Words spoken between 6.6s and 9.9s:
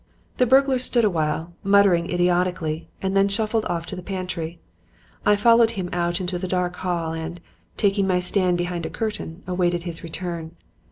hall and, taking my stand behind a curtain, awaited